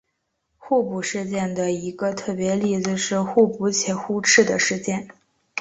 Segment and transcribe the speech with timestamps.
[0.57, 5.07] 互补事件的一个特别例子是互补且互斥的事件。